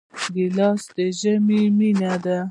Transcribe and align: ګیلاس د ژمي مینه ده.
ګیلاس 0.33 0.83
د 0.95 0.97
ژمي 1.19 1.61
مینه 1.77 2.13
ده. 2.23 2.37